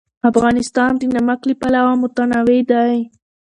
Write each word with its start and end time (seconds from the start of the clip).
افغانستان 0.29 0.91
د 0.97 1.01
نمک 1.15 1.39
له 1.49 1.53
پلوه 1.61 1.93
متنوع 2.01 2.61
دی. 2.71 2.95